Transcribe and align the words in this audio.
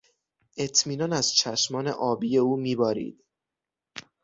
اطمینان 0.57 1.13
از 1.13 1.33
چشمان 1.33 1.87
آبی 1.87 2.37
او 2.37 2.57
میبارید. 2.57 3.23